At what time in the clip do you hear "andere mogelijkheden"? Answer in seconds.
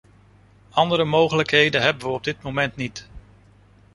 0.69-1.81